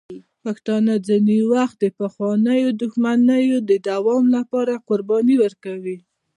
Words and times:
پښتانه 0.43 0.93
ځینې 1.07 1.37
وخت 1.53 1.75
د 1.79 1.85
پخوانیو 1.99 2.69
دښمنیو 2.81 3.57
د 3.69 3.71
دوام 3.89 4.23
لپاره 4.35 4.73
قربانۍ 4.87 5.35
ورکوي. 5.39 5.97